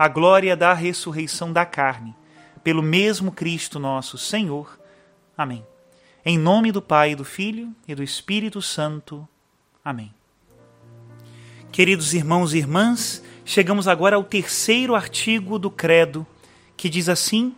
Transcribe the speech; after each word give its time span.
a 0.00 0.08
glória 0.08 0.56
da 0.56 0.72
ressurreição 0.72 1.52
da 1.52 1.66
carne, 1.66 2.16
pelo 2.64 2.82
mesmo 2.82 3.30
Cristo 3.30 3.78
nosso 3.78 4.16
Senhor. 4.16 4.80
Amém. 5.36 5.62
Em 6.24 6.38
nome 6.38 6.72
do 6.72 6.80
Pai, 6.80 7.14
do 7.14 7.22
Filho 7.22 7.70
e 7.86 7.94
do 7.94 8.02
Espírito 8.02 8.62
Santo. 8.62 9.28
Amém. 9.84 10.10
Queridos 11.70 12.14
irmãos 12.14 12.54
e 12.54 12.56
irmãs, 12.56 13.22
chegamos 13.44 13.86
agora 13.86 14.16
ao 14.16 14.24
terceiro 14.24 14.94
artigo 14.94 15.58
do 15.58 15.70
Credo, 15.70 16.26
que 16.78 16.88
diz 16.88 17.06
assim: 17.06 17.54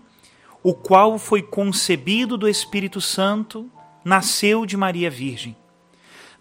O 0.65 0.75
qual 0.75 1.21
foi 1.21 1.43
concebido 1.43 2.37
do 2.37 2.49
Espírito 2.49 3.01
Santo, 3.01 3.71
nasceu 4.05 4.67
de 4.67 4.77
Maria 4.77 5.09
Virgem. 5.09 5.57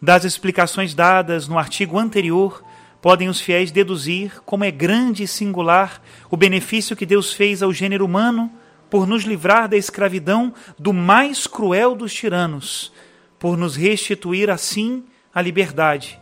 Das 0.01 0.25
explicações 0.25 0.95
dadas 0.95 1.47
no 1.47 1.59
artigo 1.59 1.99
anterior, 1.99 2.63
podem 3.01 3.27
os 3.27 3.41
fiéis 3.41 3.71
deduzir 3.71 4.41
como 4.45 4.63
é 4.63 4.71
grande 4.71 5.23
e 5.23 5.27
singular 5.27 6.01
o 6.29 6.37
benefício 6.37 6.95
que 6.95 7.05
Deus 7.05 7.33
fez 7.33 7.63
ao 7.63 7.73
gênero 7.73 8.05
humano 8.05 8.51
por 8.89 9.07
nos 9.07 9.23
livrar 9.23 9.67
da 9.67 9.77
escravidão 9.77 10.53
do 10.77 10.93
mais 10.93 11.47
cruel 11.47 11.95
dos 11.95 12.13
tiranos, 12.13 12.91
por 13.39 13.57
nos 13.57 13.75
restituir 13.75 14.49
assim 14.49 15.03
a 15.33 15.41
liberdade. 15.41 16.19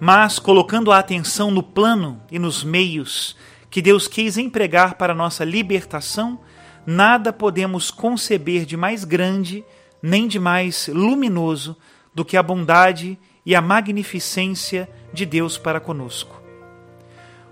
Mas, 0.00 0.38
colocando 0.38 0.90
a 0.90 0.98
atenção 0.98 1.50
no 1.50 1.62
plano 1.62 2.20
e 2.30 2.38
nos 2.38 2.64
meios 2.64 3.36
que 3.70 3.80
Deus 3.80 4.08
quis 4.08 4.36
empregar 4.36 4.94
para 4.94 5.14
nossa 5.14 5.44
libertação, 5.44 6.40
nada 6.86 7.32
podemos 7.32 7.90
conceber 7.90 8.64
de 8.64 8.76
mais 8.76 9.04
grande 9.04 9.64
nem 10.02 10.26
de 10.26 10.38
mais 10.38 10.88
luminoso 10.88 11.76
do 12.14 12.24
que 12.24 12.36
a 12.36 12.42
bondade 12.42 13.18
e 13.44 13.54
a 13.54 13.60
magnificência 13.60 14.88
de 15.16 15.26
Deus 15.26 15.58
para 15.58 15.80
conosco. 15.80 16.40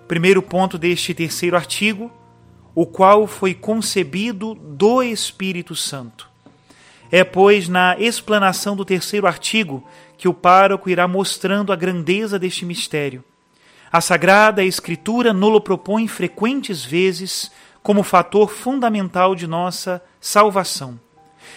Primeiro 0.07 0.43
ponto 0.43 0.77
deste 0.77 1.15
terceiro 1.15 1.57
artigo, 1.57 2.13
o 2.75 2.87
qual 2.87 3.27
foi 3.27 3.55
concebido 3.55 4.55
do 4.55 5.03
Espírito 5.03 5.75
Santo. 5.75 6.29
É, 7.11 7.25
pois, 7.25 7.69
na 7.69 7.97
explanação 7.99 8.77
do 8.77 8.85
terceiro 8.85 9.27
artigo 9.27 9.83
que 10.19 10.29
o 10.29 10.35
pároco 10.35 10.91
irá 10.91 11.09
mostrando 11.09 11.73
a 11.73 11.77
grandeza 11.77 12.39
deste 12.39 12.65
mistério. 12.65 13.25
A 13.91 14.01
Sagrada 14.01 14.65
Escritura 14.65 15.33
nulo 15.33 15.61
propõe 15.61 16.07
frequentes 16.09 16.85
vezes 16.85 17.51
como 17.83 18.03
fator 18.03 18.51
fundamental 18.51 19.35
de 19.35 19.47
nossa 19.47 20.03
salvação. 20.21 20.99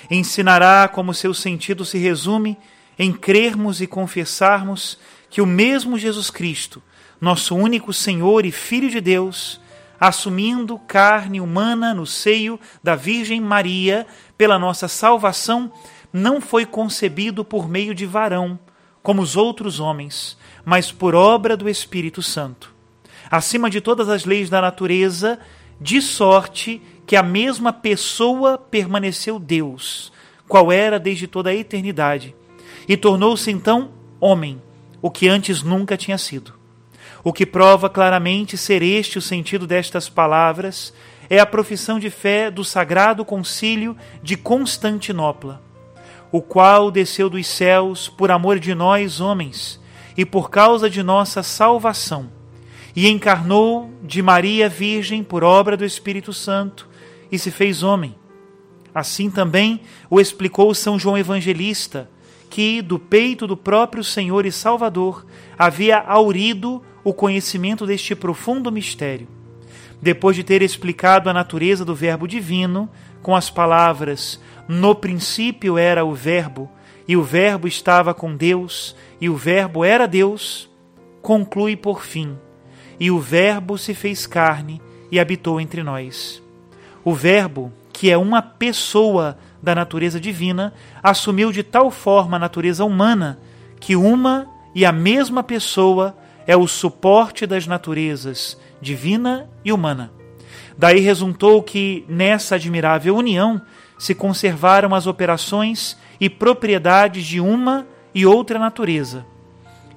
Ensinará 0.09 0.87
como 0.87 1.13
seu 1.13 1.33
sentido 1.33 1.83
se 1.83 1.97
resume 1.97 2.57
em 2.99 3.11
crermos 3.11 3.81
e 3.81 3.87
confessarmos 3.87 4.99
que 5.29 5.41
o 5.41 5.45
mesmo 5.45 5.97
Jesus 5.97 6.29
Cristo, 6.29 6.81
nosso 7.19 7.55
único 7.55 7.91
Senhor 7.91 8.45
e 8.45 8.51
Filho 8.51 8.89
de 8.89 9.01
Deus, 9.01 9.59
assumindo 9.99 10.77
carne 10.79 11.41
humana 11.41 11.93
no 11.93 12.05
seio 12.05 12.59
da 12.83 12.95
Virgem 12.95 13.41
Maria 13.41 14.05
pela 14.37 14.59
nossa 14.59 14.87
salvação, 14.87 15.71
não 16.13 16.39
foi 16.39 16.65
concebido 16.65 17.43
por 17.43 17.67
meio 17.67 17.93
de 17.93 18.05
varão, 18.05 18.59
como 19.01 19.21
os 19.21 19.35
outros 19.35 19.79
homens, 19.79 20.37
mas 20.63 20.91
por 20.91 21.15
obra 21.15 21.57
do 21.57 21.69
Espírito 21.69 22.21
Santo. 22.21 22.73
Acima 23.29 23.69
de 23.69 23.81
todas 23.81 24.09
as 24.09 24.25
leis 24.25 24.49
da 24.49 24.61
natureza, 24.61 25.39
de 25.79 26.01
sorte 26.01 26.81
que 27.05 27.15
a 27.15 27.23
mesma 27.23 27.71
pessoa 27.73 28.57
permaneceu 28.57 29.39
Deus, 29.39 30.11
qual 30.47 30.71
era 30.71 30.99
desde 30.99 31.27
toda 31.27 31.49
a 31.49 31.55
eternidade 31.55 32.35
e 32.87 32.95
tornou-se 32.95 33.51
então 33.51 33.89
homem, 34.19 34.61
o 35.01 35.11
que 35.11 35.27
antes 35.27 35.63
nunca 35.63 35.97
tinha 35.97 36.17
sido. 36.17 36.53
O 37.23 37.33
que 37.33 37.45
prova 37.45 37.89
claramente 37.89 38.57
ser 38.57 38.81
este 38.81 39.17
o 39.17 39.21
sentido 39.21 39.67
destas 39.67 40.07
palavras 40.07 40.93
é 41.29 41.39
a 41.39 41.45
profissão 41.45 41.99
de 41.99 42.09
fé 42.09 42.49
do 42.49 42.63
Sagrado 42.63 43.25
Concílio 43.25 43.97
de 44.23 44.37
Constantinopla, 44.37 45.61
o 46.31 46.41
qual 46.41 46.89
desceu 46.89 47.29
dos 47.29 47.45
céus 47.47 48.07
por 48.07 48.31
amor 48.31 48.59
de 48.59 48.73
nós, 48.73 49.19
homens, 49.19 49.79
e 50.15 50.25
por 50.25 50.49
causa 50.49 50.89
de 50.89 51.03
nossa 51.03 51.43
salvação, 51.43 52.29
e 52.95 53.07
encarnou 53.07 53.91
de 54.01 54.21
Maria 54.21 54.67
Virgem 54.67 55.23
por 55.23 55.43
obra 55.43 55.77
do 55.77 55.85
Espírito 55.85 56.33
Santo 56.33 56.87
e 57.31 57.37
se 57.37 57.51
fez 57.51 57.83
homem. 57.83 58.15
Assim 58.93 59.29
também 59.29 59.81
o 60.09 60.19
explicou 60.19 60.73
São 60.73 60.97
João 60.97 61.17
Evangelista 61.17 62.09
que 62.49 62.81
do 62.81 62.97
peito 62.97 63.45
do 63.45 63.57
próprio 63.57 64.03
Senhor 64.03 64.45
e 64.45 64.51
Salvador 64.51 65.25
havia 65.57 65.97
aurido 65.97 66.81
o 67.03 67.13
conhecimento 67.13 67.85
deste 67.85 68.15
profundo 68.15 68.71
mistério. 68.71 69.27
Depois 70.01 70.35
de 70.35 70.43
ter 70.43 70.61
explicado 70.61 71.29
a 71.29 71.33
natureza 71.33 71.83
do 71.83 71.95
Verbo 71.95 72.27
divino 72.27 72.89
com 73.21 73.35
as 73.35 73.49
palavras: 73.49 74.39
No 74.67 74.93
princípio 74.93 75.77
era 75.77 76.05
o 76.05 76.13
Verbo, 76.13 76.69
e 77.07 77.15
o 77.15 77.23
Verbo 77.23 77.67
estava 77.67 78.13
com 78.13 78.35
Deus, 78.35 78.95
e 79.19 79.29
o 79.29 79.35
Verbo 79.35 79.83
era 79.83 80.07
Deus, 80.07 80.69
conclui 81.21 81.75
por 81.75 82.03
fim: 82.03 82.37
E 82.99 83.09
o 83.09 83.19
Verbo 83.19 83.77
se 83.77 83.93
fez 83.93 84.27
carne 84.27 84.81
e 85.11 85.19
habitou 85.19 85.59
entre 85.59 85.83
nós. 85.83 86.41
O 87.03 87.13
Verbo, 87.13 87.71
que 87.93 88.11
é 88.11 88.17
uma 88.17 88.41
pessoa 88.41 89.37
da 89.61 89.73
natureza 89.73 90.19
divina, 90.19 90.73
assumiu 91.01 91.51
de 91.51 91.63
tal 91.63 91.89
forma 91.91 92.37
a 92.37 92.39
natureza 92.39 92.85
humana 92.85 93.39
que 93.79 93.95
uma 93.95 94.47
e 94.73 94.85
a 94.85 94.91
mesma 94.91 95.43
pessoa 95.43 96.15
é 96.45 96.55
o 96.55 96.67
suporte 96.67 97.45
das 97.45 97.67
naturezas 97.67 98.57
divina 98.81 99.49
e 99.65 99.71
humana. 99.71 100.11
Daí 100.77 100.99
resultou 100.99 101.61
que, 101.63 102.05
nessa 102.07 102.55
admirável 102.55 103.15
união, 103.15 103.61
se 103.97 104.13
conservaram 104.13 104.93
as 104.93 105.07
operações 105.07 105.97
e 106.19 106.29
propriedades 106.29 107.25
de 107.25 107.39
uma 107.39 107.87
e 108.13 108.25
outra 108.25 108.59
natureza. 108.59 109.25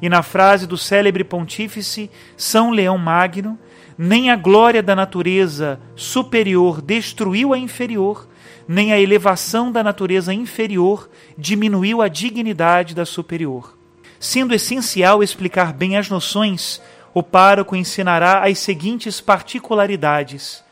E 0.00 0.08
na 0.08 0.22
frase 0.22 0.66
do 0.66 0.78
célebre 0.78 1.22
pontífice 1.22 2.10
São 2.36 2.70
Leão 2.70 2.96
Magno, 2.96 3.58
nem 3.98 4.30
a 4.30 4.36
glória 4.36 4.82
da 4.82 4.96
natureza 4.96 5.78
superior 5.94 6.80
destruiu 6.80 7.52
a 7.52 7.58
inferior, 7.58 8.26
nem 8.72 8.92
a 8.92 9.00
elevação 9.00 9.72
da 9.72 9.82
natureza 9.82 10.32
inferior 10.32 11.10
diminuiu 11.36 12.00
a 12.00 12.06
dignidade 12.06 12.94
da 12.94 13.04
superior. 13.04 13.76
Sendo 14.20 14.54
essencial 14.54 15.24
explicar 15.24 15.72
bem 15.72 15.96
as 15.96 16.08
noções, 16.08 16.80
o 17.12 17.20
pároco 17.20 17.74
ensinará 17.74 18.46
as 18.46 18.60
seguintes 18.60 19.20
particularidades. 19.20 20.62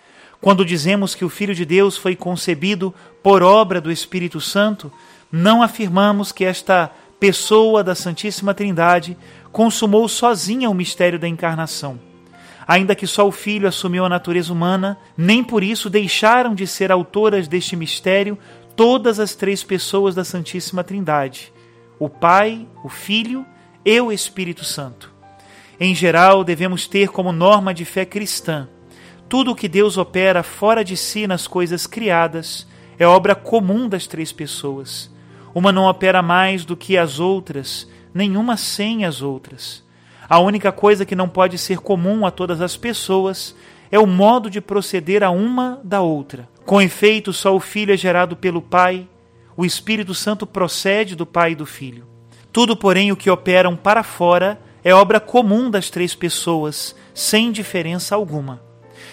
Quando 0.40 0.64
dizemos 0.64 1.16
que 1.16 1.24
o 1.24 1.28
Filho 1.28 1.56
de 1.56 1.64
Deus 1.64 1.96
foi 1.96 2.14
concebido 2.14 2.94
por 3.20 3.42
obra 3.42 3.80
do 3.80 3.90
Espírito 3.90 4.40
Santo, 4.40 4.92
não 5.32 5.60
afirmamos 5.60 6.30
que 6.30 6.44
esta 6.44 6.92
pessoa 7.18 7.82
da 7.82 7.96
Santíssima 7.96 8.54
Trindade 8.54 9.18
consumou 9.50 10.08
sozinha 10.08 10.70
o 10.70 10.74
mistério 10.74 11.18
da 11.18 11.26
encarnação. 11.26 12.07
Ainda 12.68 12.94
que 12.94 13.06
só 13.06 13.26
o 13.26 13.32
Filho 13.32 13.66
assumiu 13.66 14.04
a 14.04 14.10
natureza 14.10 14.52
humana, 14.52 14.98
nem 15.16 15.42
por 15.42 15.62
isso 15.62 15.88
deixaram 15.88 16.54
de 16.54 16.66
ser 16.66 16.92
autoras 16.92 17.48
deste 17.48 17.74
mistério 17.74 18.38
todas 18.76 19.18
as 19.18 19.34
três 19.34 19.64
pessoas 19.64 20.14
da 20.14 20.22
Santíssima 20.22 20.84
Trindade: 20.84 21.50
o 21.98 22.10
Pai, 22.10 22.68
o 22.84 22.90
Filho 22.90 23.46
e 23.82 23.98
o 23.98 24.12
Espírito 24.12 24.66
Santo. 24.66 25.10
Em 25.80 25.94
geral, 25.94 26.44
devemos 26.44 26.86
ter 26.86 27.08
como 27.08 27.32
norma 27.32 27.72
de 27.72 27.86
fé 27.86 28.04
cristã: 28.04 28.68
tudo 29.30 29.52
o 29.52 29.56
que 29.56 29.66
Deus 29.66 29.96
opera 29.96 30.42
fora 30.42 30.84
de 30.84 30.94
si 30.94 31.26
nas 31.26 31.46
coisas 31.46 31.86
criadas 31.86 32.66
é 32.98 33.06
obra 33.06 33.34
comum 33.34 33.88
das 33.88 34.06
três 34.06 34.30
pessoas. 34.30 35.10
Uma 35.54 35.72
não 35.72 35.84
opera 35.84 36.20
mais 36.20 36.66
do 36.66 36.76
que 36.76 36.98
as 36.98 37.18
outras, 37.18 37.88
nenhuma 38.12 38.58
sem 38.58 39.06
as 39.06 39.22
outras. 39.22 39.87
A 40.28 40.38
única 40.38 40.70
coisa 40.70 41.06
que 41.06 41.16
não 41.16 41.28
pode 41.28 41.56
ser 41.56 41.78
comum 41.78 42.26
a 42.26 42.30
todas 42.30 42.60
as 42.60 42.76
pessoas 42.76 43.56
é 43.90 43.98
o 43.98 44.06
modo 44.06 44.50
de 44.50 44.60
proceder 44.60 45.22
a 45.22 45.30
uma 45.30 45.80
da 45.82 46.02
outra. 46.02 46.46
Com 46.66 46.82
efeito, 46.82 47.32
só 47.32 47.56
o 47.56 47.60
Filho 47.60 47.94
é 47.94 47.96
gerado 47.96 48.36
pelo 48.36 48.60
Pai, 48.60 49.08
o 49.56 49.64
Espírito 49.64 50.14
Santo 50.14 50.46
procede 50.46 51.16
do 51.16 51.24
Pai 51.24 51.52
e 51.52 51.54
do 51.56 51.64
Filho. 51.64 52.06
Tudo, 52.52 52.76
porém, 52.76 53.10
o 53.10 53.16
que 53.16 53.30
operam 53.30 53.74
para 53.74 54.02
fora 54.02 54.60
é 54.84 54.94
obra 54.94 55.18
comum 55.18 55.70
das 55.70 55.88
três 55.88 56.14
pessoas, 56.14 56.94
sem 57.14 57.50
diferença 57.50 58.14
alguma. 58.14 58.62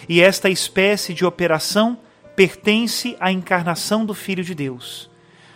E 0.10 0.22
esta 0.22 0.50
espécie 0.50 1.14
de 1.14 1.26
operação 1.26 1.98
pertence 2.36 3.16
à 3.20 3.32
encarnação 3.32 4.06
do 4.06 4.14
Filho 4.14 4.44
de 4.44 4.54
Deus. 4.54 5.10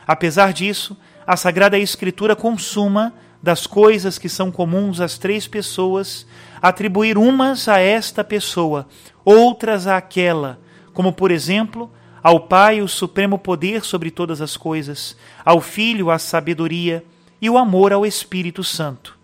Apesar 0.08 0.54
disso, 0.54 0.98
a 1.28 1.36
Sagrada 1.36 1.78
Escritura 1.78 2.36
consuma 2.36 3.14
das 3.42 3.66
coisas 3.66 4.18
que 4.18 4.28
são 4.28 4.52
comuns 4.52 5.00
às 5.00 5.18
três 5.18 5.48
pessoas, 5.48 6.26
atribuir 6.62 7.18
umas 7.18 7.68
a 7.68 7.80
esta 7.80 8.24
pessoa, 8.24 8.88
outras 9.24 9.88
àquela, 9.88 10.60
como 10.94 11.14
por 11.14 11.32
exemplo, 11.32 11.90
ao 12.22 12.42
Pai 12.42 12.82
o 12.82 12.88
supremo 12.88 13.38
poder 13.38 13.86
sobre 13.86 14.12
todas 14.12 14.42
as 14.42 14.58
coisas, 14.58 15.16
ao 15.46 15.62
Filho 15.62 16.10
a 16.10 16.20
sabedoria 16.20 17.04
e 17.42 17.50
o 17.50 17.58
amor 17.58 17.94
ao 17.94 18.06
Espírito 18.06 18.64
Santo. 18.64 19.18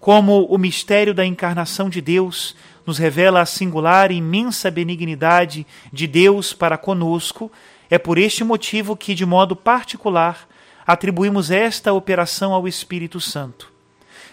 Como 0.00 0.46
o 0.46 0.58
mistério 0.58 1.14
da 1.14 1.24
encarnação 1.24 1.88
de 1.88 2.00
Deus 2.00 2.56
nos 2.86 2.98
revela 2.98 3.40
a 3.40 3.46
singular 3.46 4.10
e 4.10 4.16
imensa 4.16 4.70
benignidade 4.70 5.66
de 5.92 6.06
Deus 6.06 6.52
para 6.52 6.76
conosco, 6.76 7.52
é 7.90 7.98
por 7.98 8.18
este 8.18 8.42
motivo 8.42 8.96
que, 8.96 9.14
de 9.14 9.26
modo 9.26 9.54
particular, 9.54 10.48
atribuímos 10.86 11.50
esta 11.50 11.92
operação 11.92 12.52
ao 12.52 12.66
Espírito 12.66 13.20
Santo. 13.20 13.72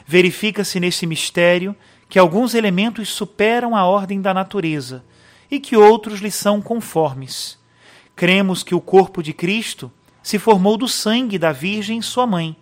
Verifica-se 0.06 0.80
nesse 0.80 1.06
mistério 1.06 1.75
que 2.07 2.18
alguns 2.18 2.56
elementos 2.56 3.10
superam 3.10 3.75
a 3.75 3.86
ordem 3.86 4.19
da 4.22 4.34
natureza 4.34 5.04
e 5.50 5.60
que 5.60 5.78
outros 5.78 6.19
lhe 6.19 6.31
são 6.31 6.62
conformes. 6.62 7.57
Cremos 8.16 8.63
que 8.63 8.74
o 8.74 8.81
corpo 8.81 9.22
de 9.22 9.34
Cristo 9.34 9.92
se 10.22 10.38
formou 10.38 10.75
do 10.75 10.88
sangue 10.88 11.38
da 11.38 11.51
Virgem, 11.51 12.01
sua 12.01 12.28
mãe, 12.28 12.56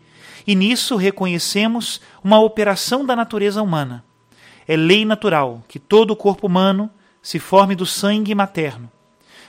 e 0.46 0.56
nisso 0.56 0.96
reconhecemos 0.96 2.00
uma 2.24 2.40
operação 2.40 3.06
da 3.06 3.16
natureza 3.16 3.62
humana. 3.62 4.04
É 4.68 4.76
lei 4.76 5.06
natural 5.06 5.64
que 5.68 5.80
todo 5.80 6.12
o 6.12 6.16
corpo 6.16 6.48
humano 6.48 6.90
se 7.22 7.40
forme 7.40 7.76
do 7.76 7.86
sangue 7.86 8.36
materno. 8.36 8.92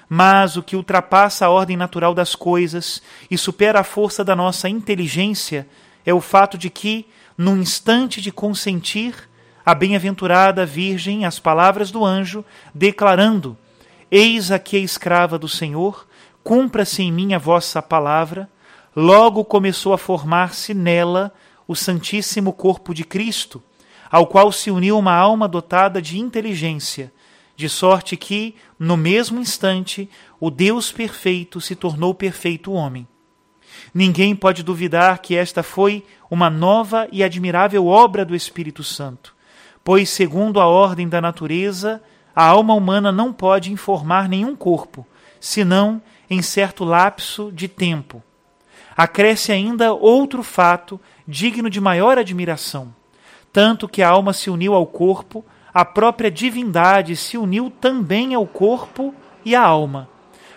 Mas 0.09 0.57
o 0.57 0.63
que 0.63 0.75
ultrapassa 0.75 1.47
a 1.47 1.51
ordem 1.51 1.77
natural 1.77 2.15
das 2.15 2.35
coisas 2.35 3.03
e 3.31 3.37
supera 3.37 3.81
a 3.81 3.85
força 3.85 4.25
da 4.25 4.35
nossa 4.35 4.69
inteligência 4.69 5.69
é 6.07 6.15
o 6.15 6.21
fato 6.21 6.57
de 6.57 6.71
que, 6.71 7.07
num 7.37 7.59
instante 7.59 8.21
de 8.23 8.33
consentir, 8.33 9.29
a 9.65 9.75
bem-aventurada 9.75 10.65
Virgem 10.65 11.27
as 11.27 11.39
palavras 11.39 11.91
do 11.91 12.03
anjo, 12.03 12.43
declarando: 12.75 13.55
Eis 14.11 14.51
aqui 14.51 14.79
a 14.79 14.81
escrava 14.81 15.39
do 15.39 15.47
Senhor, 15.47 16.07
cumpra-se 16.43 17.03
em 17.03 17.13
mim 17.13 17.35
a 17.35 17.39
vossa 17.39 17.83
palavra, 17.83 18.49
logo 18.97 19.45
começou 19.45 19.93
a 19.93 19.99
formar-se 19.99 20.73
nela 20.73 21.31
o 21.67 21.77
Santíssimo 21.77 22.55
Corpo 22.55 22.95
de 22.95 23.05
Cristo, 23.05 23.63
ao 24.11 24.27
qual 24.27 24.51
se 24.51 24.71
uniu 24.71 24.97
uma 24.99 25.13
alma 25.13 25.47
dotada 25.47 26.01
de 26.01 26.19
inteligência 26.19 27.13
de 27.59 27.69
sorte 27.69 28.17
que, 28.17 28.55
no 28.79 28.97
mesmo 28.97 29.41
instante, 29.41 30.09
o 30.39 30.49
Deus 30.49 30.93
perfeito 30.93 31.61
se 31.61 31.75
tornou 31.75 32.15
perfeito 32.15 32.71
homem. 32.71 33.05
Ninguém 33.93 34.37
pode 34.37 34.63
duvidar 34.63 35.19
que 35.19 35.35
esta 35.35 35.61
foi 35.61 36.07
uma 36.31 36.49
nova 36.49 37.09
e 37.11 37.25
admirável 37.25 37.89
obra 37.89 38.25
do 38.25 38.37
Espírito 38.37 38.85
Santo, 38.85 39.35
pois, 39.83 40.09
segundo 40.09 40.61
a 40.61 40.69
ordem 40.69 41.09
da 41.09 41.21
natureza, 41.21 42.01
a 42.35 42.45
alma 42.45 42.75
humana 42.75 43.11
não 43.11 43.33
pode 43.33 43.73
informar 43.73 44.29
nenhum 44.29 44.55
corpo, 44.55 45.05
senão 45.41 46.01
em 46.31 46.41
certo 46.41 46.85
lapso 46.85 47.51
de 47.51 47.67
tempo. 47.67 48.23
Acresce 48.97 49.51
ainda 49.51 49.93
outro 49.93 50.45
fato 50.45 51.01
digno 51.27 51.69
de 51.69 51.81
maior 51.81 52.19
admiração, 52.19 52.95
tanto 53.53 53.89
que 53.89 54.01
a 54.01 54.09
alma 54.09 54.33
se 54.33 54.49
uniu 54.49 54.75
ao 54.75 54.87
corpo 54.87 55.45
a 55.73 55.85
própria 55.85 56.31
divindade 56.31 57.15
se 57.17 57.37
uniu 57.37 57.71
também 57.71 58.35
ao 58.35 58.47
corpo 58.47 59.15
e 59.45 59.55
à 59.55 59.63
alma. 59.63 60.09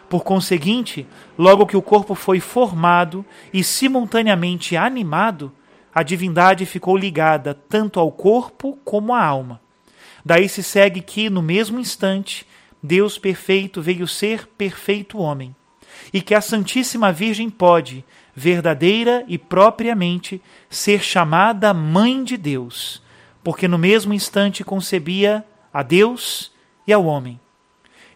Por 0.10 0.24
conseguinte, 0.24 1.08
logo 1.38 1.66
que 1.66 1.78
o 1.78 1.81
corpo 1.81 2.16
foi 2.16 2.40
formado 2.40 3.25
e 3.54 3.63
simultaneamente 3.63 4.75
animado, 4.75 5.52
a 5.94 6.04
divindade 6.04 6.66
ficou 6.66 6.98
ligada 6.98 7.54
tanto 7.54 8.00
ao 8.00 8.12
corpo 8.12 8.78
como 8.84 9.13
à 9.13 9.24
alma. 9.24 9.62
Daí 10.24 10.48
se 10.48 10.63
segue 10.63 11.02
que, 11.02 11.30
no 11.30 11.42
mesmo 11.42 11.80
instante, 11.80 12.46
Deus 12.81 13.18
perfeito 13.18 13.81
veio 13.81 14.08
ser 14.08 14.48
perfeito 14.48 15.18
homem, 15.18 15.56
e 16.13 16.22
que 16.22 16.34
a 16.34 16.42
Santíssima 16.42 17.12
Virgem 17.12 17.50
pode, 17.50 18.04
verdadeira 18.34 19.24
e 19.28 19.38
propriamente, 19.38 20.42
ser 20.69 21.02
chamada 21.02 21.74
Mãe 21.74 22.24
de 22.24 22.38
Deus 22.38 23.02
porque 23.44 23.68
no 23.68 23.78
mesmo 23.78 24.14
instante 24.14 24.64
concebia 24.64 25.44
a 25.74 25.84
Deus 25.84 26.52
e 26.86 26.94
ao 26.94 27.06
homem. 27.06 27.40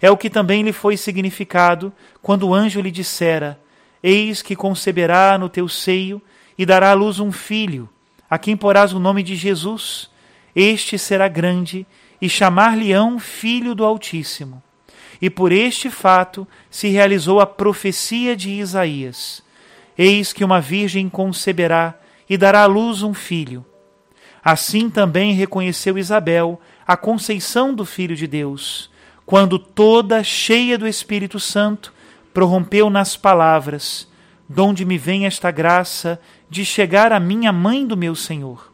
É 0.01 0.11
o 0.11 0.17
que 0.17 0.29
também 0.29 0.61
lhe 0.61 0.73
foi 0.73 0.97
significado 0.97 1.91
quando 2.21 2.47
o 2.47 2.53
anjo 2.53 2.81
lhe 2.81 2.91
dissera: 2.91 3.59
Eis 4.03 4.41
que 4.41 4.55
conceberá 4.55 5.37
no 5.37 5.49
teu 5.49 5.67
seio 5.67 6.21
e 6.57 6.65
dará 6.65 6.91
à 6.91 6.93
luz 6.93 7.19
um 7.19 7.31
filho, 7.31 7.89
a 8.29 8.37
quem 8.37 8.55
porás 8.55 8.93
o 8.93 8.99
nome 8.99 9.23
de 9.23 9.35
Jesus. 9.35 10.09
Este 10.55 10.97
será 10.97 11.27
grande 11.27 11.85
e 12.21 12.29
chamar-lhe-ão 12.29 13.19
Filho 13.19 13.75
do 13.75 13.83
Altíssimo. 13.83 14.63
E 15.21 15.29
por 15.29 15.51
este 15.51 15.89
fato 15.89 16.47
se 16.69 16.87
realizou 16.89 17.39
a 17.39 17.45
profecia 17.45 18.35
de 18.35 18.51
Isaías: 18.51 19.41
Eis 19.97 20.33
que 20.33 20.43
uma 20.43 20.61
virgem 20.61 21.09
conceberá 21.09 21.95
e 22.29 22.37
dará 22.37 22.63
à 22.63 22.65
luz 22.65 23.01
um 23.01 23.13
filho 23.13 23.65
Assim 24.45 24.91
também 24.91 25.33
reconheceu 25.33 25.97
Isabel 25.97 26.61
a 26.85 26.95
conceição 26.95 27.73
do 27.73 27.83
Filho 27.83 28.15
de 28.15 28.27
Deus, 28.27 28.91
quando 29.25 29.57
toda 29.57 30.23
cheia 30.23 30.77
do 30.77 30.87
Espírito 30.87 31.39
Santo 31.39 31.91
prorrompeu 32.31 32.87
nas 32.91 33.17
palavras: 33.17 34.07
Donde 34.47 34.85
me 34.85 34.99
vem 34.99 35.25
esta 35.25 35.49
graça 35.49 36.21
de 36.47 36.63
chegar 36.63 37.11
a 37.11 37.19
minha 37.19 37.51
mãe 37.51 37.87
do 37.87 37.97
meu 37.97 38.13
Senhor? 38.13 38.71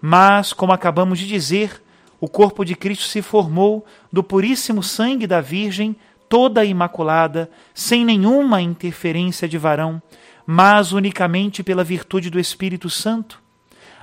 Mas, 0.00 0.54
como 0.54 0.72
acabamos 0.72 1.18
de 1.18 1.26
dizer, 1.26 1.82
o 2.18 2.26
corpo 2.26 2.64
de 2.64 2.74
Cristo 2.74 3.04
se 3.04 3.20
formou 3.20 3.84
do 4.10 4.24
puríssimo 4.24 4.82
sangue 4.82 5.26
da 5.26 5.42
Virgem, 5.42 5.94
toda 6.30 6.64
imaculada, 6.64 7.50
sem 7.74 8.06
nenhuma 8.06 8.62
interferência 8.62 9.46
de 9.46 9.58
varão, 9.58 10.00
mas 10.46 10.92
unicamente 10.92 11.62
pela 11.62 11.84
virtude 11.84 12.30
do 12.30 12.40
Espírito 12.40 12.88
Santo 12.88 13.43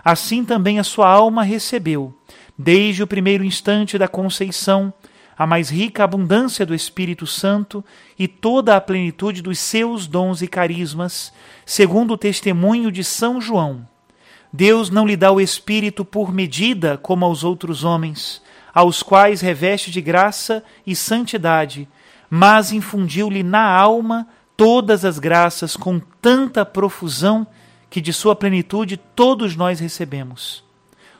assim 0.03 0.43
também 0.43 0.79
a 0.79 0.83
sua 0.83 1.07
alma 1.07 1.43
recebeu, 1.43 2.13
desde 2.57 3.03
o 3.03 3.07
primeiro 3.07 3.43
instante 3.43 3.97
da 3.97 4.07
conceição, 4.07 4.93
a 5.37 5.47
mais 5.47 5.69
rica 5.69 6.03
abundância 6.03 6.65
do 6.65 6.75
Espírito 6.75 7.25
Santo 7.25 7.83
e 8.17 8.27
toda 8.27 8.75
a 8.75 8.81
plenitude 8.81 9.41
dos 9.41 9.57
seus 9.59 10.05
dons 10.05 10.41
e 10.41 10.47
carismas, 10.47 11.33
segundo 11.65 12.13
o 12.13 12.17
testemunho 12.17 12.91
de 12.91 13.03
São 13.03 13.41
João. 13.41 13.87
Deus 14.53 14.89
não 14.89 15.07
lhe 15.07 15.15
dá 15.15 15.31
o 15.31 15.41
Espírito 15.41 16.03
por 16.03 16.31
medida 16.31 16.97
como 16.97 17.25
aos 17.25 17.43
outros 17.43 17.83
homens, 17.83 18.41
aos 18.73 19.01
quais 19.01 19.41
reveste 19.41 19.89
de 19.89 20.01
graça 20.01 20.63
e 20.85 20.95
santidade, 20.95 21.87
mas 22.29 22.71
infundiu-lhe 22.71 23.43
na 23.43 23.65
alma 23.65 24.27
todas 24.55 25.03
as 25.05 25.17
graças 25.17 25.75
com 25.75 25.99
tanta 26.21 26.65
profusão 26.65 27.47
que 27.91 27.99
de 27.99 28.13
sua 28.13 28.35
plenitude 28.35 28.95
todos 28.95 29.55
nós 29.55 29.81
recebemos. 29.81 30.63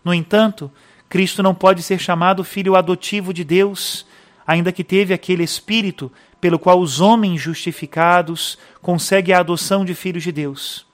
No 0.04 0.14
entanto, 0.14 0.72
Cristo 1.10 1.44
não 1.44 1.54
pode 1.54 1.84
ser 1.84 2.00
chamado 2.00 2.46
filho 2.46 2.78
adotivo 2.78 3.34
de 3.34 3.44
Deus, 3.44 4.06
ainda 4.48 4.72
que 4.72 4.82
teve 4.82 5.14
aquele 5.14 5.44
Espírito 5.44 6.10
pelo 6.40 6.58
qual 6.58 6.80
os 6.80 7.02
homens 7.02 7.42
justificados 7.42 8.58
conseguem 8.82 9.36
a 9.36 9.40
adoção 9.40 9.84
de 9.84 9.94
filhos 9.94 10.24
de 10.24 10.32
Deus. 10.32 10.86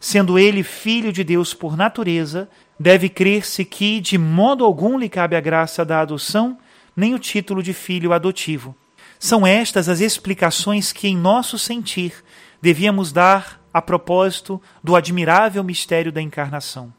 Sendo 0.00 0.38
ele 0.38 0.62
filho 0.62 1.12
de 1.12 1.22
Deus 1.22 1.52
por 1.52 1.76
natureza, 1.76 2.48
deve 2.80 3.10
crer-se 3.10 3.62
que 3.62 4.00
de 4.00 4.16
modo 4.16 4.64
algum 4.64 4.98
lhe 4.98 5.08
cabe 5.08 5.36
a 5.36 5.40
graça 5.40 5.84
da 5.84 6.00
adoção, 6.00 6.58
nem 6.96 7.14
o 7.14 7.18
título 7.18 7.62
de 7.62 7.74
filho 7.74 8.14
adotivo. 8.14 8.74
São 9.18 9.46
estas 9.46 9.86
as 9.86 10.00
explicações 10.00 10.92
que, 10.92 11.08
em 11.08 11.16
nosso 11.16 11.58
sentir, 11.58 12.14
devíamos 12.60 13.12
dar 13.12 13.60
a 13.76 13.82
propósito 13.82 14.58
do 14.82 14.96
admirável 14.96 15.62
mistério 15.62 16.10
da 16.10 16.22
encarnação. 16.22 16.90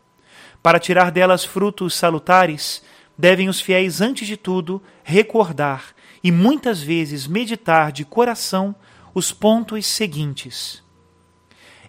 Para 0.61 0.79
tirar 0.79 1.09
delas 1.09 1.43
frutos 1.43 1.95
salutares, 1.95 2.83
devem 3.17 3.49
os 3.49 3.59
fiéis, 3.59 3.99
antes 3.99 4.27
de 4.27 4.37
tudo, 4.37 4.79
recordar 5.03 5.85
e 6.23 6.31
muitas 6.31 6.79
vezes 6.79 7.25
meditar 7.25 7.91
de 7.91 8.05
coração 8.05 8.75
os 9.11 9.31
pontos 9.31 9.87
seguintes. 9.87 10.83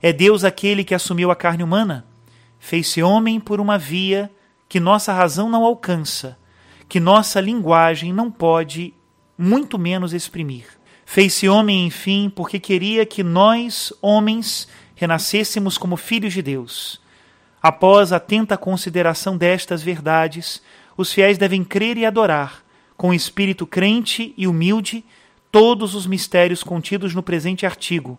É 0.00 0.11
Deus 0.11 0.42
aquele 0.42 0.83
que 0.83 0.95
assumiu 0.95 1.30
a 1.30 1.37
carne 1.37 1.62
humana, 1.62 2.07
fez-se 2.59 3.02
homem 3.02 3.38
por 3.38 3.61
uma 3.61 3.76
via 3.76 4.30
que 4.71 4.80
nossa 4.80 5.12
razão 5.12 5.50
não 5.50 5.64
alcança, 5.64 6.38
que 6.88 6.99
nossa 6.99 7.42
linguagem 7.42 8.11
não 8.11 8.30
pode, 8.30 8.95
muito 9.37 9.78
menos, 9.78 10.14
exprimir. 10.14 10.78
Fez-se 11.11 11.49
homem, 11.49 11.87
enfim, 11.87 12.29
porque 12.29 12.61
queria 12.61 13.07
que 13.07 13.23
nós, 13.23 13.95
homens, 14.03 14.69
renascêssemos 14.95 15.79
como 15.79 15.97
filhos 15.97 16.35
de 16.35 16.43
Deus. 16.43 17.00
Após 17.62 18.12
atenta 18.12 18.59
consideração 18.59 19.35
destas 19.35 19.83
verdades, 19.83 20.62
os 20.99 21.11
fiéis 21.11 21.38
devem 21.38 21.65
crer 21.65 21.97
e 21.97 22.05
adorar, 22.05 22.62
com 22.95 23.15
espírito 23.15 23.67
crente 23.67 24.35
e 24.37 24.47
humilde, 24.47 25.03
todos 25.50 25.95
os 25.95 26.07
mistérios 26.07 26.62
contidos 26.62 27.15
no 27.15 27.23
presente 27.23 27.65
artigo, 27.65 28.19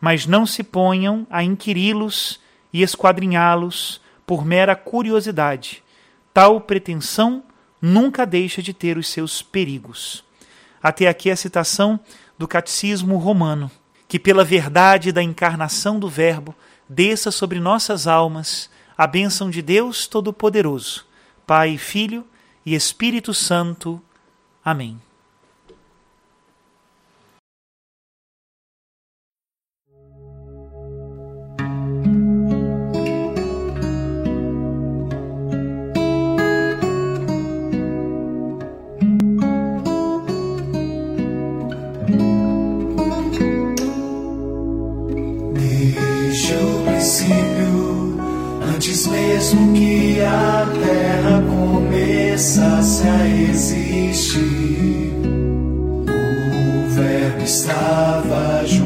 mas 0.00 0.24
não 0.24 0.46
se 0.46 0.62
ponham 0.62 1.26
a 1.28 1.42
inquiri-los 1.42 2.38
e 2.72 2.82
esquadrinhá-los 2.82 4.00
por 4.24 4.44
mera 4.44 4.76
curiosidade. 4.76 5.82
Tal 6.32 6.60
pretensão 6.60 7.42
nunca 7.80 8.24
deixa 8.24 8.62
de 8.62 8.72
ter 8.72 8.96
os 8.96 9.08
seus 9.08 9.42
perigos. 9.42 10.22
Até 10.82 11.06
aqui 11.06 11.30
a 11.30 11.36
citação 11.36 12.00
do 12.36 12.48
Catecismo 12.48 13.16
Romano, 13.16 13.70
que 14.08 14.18
pela 14.18 14.44
verdade 14.44 15.12
da 15.12 15.22
encarnação 15.22 15.98
do 15.98 16.08
Verbo 16.08 16.54
desça 16.88 17.30
sobre 17.30 17.60
nossas 17.60 18.06
almas 18.06 18.68
a 18.96 19.06
bênção 19.06 19.48
de 19.48 19.62
Deus 19.62 20.06
Todo-Poderoso 20.06 21.06
Pai, 21.46 21.76
Filho 21.76 22.24
e 22.64 22.74
Espírito 22.74 23.34
Santo. 23.34 24.00
Amém. 24.64 25.00
A 50.24 50.66
terra 50.82 51.42
começasse 51.42 53.06
a 53.06 53.28
existir. 53.50 55.12
O 56.08 56.88
Verbo 56.90 57.42
estava 57.44 58.66
junto 58.66 58.81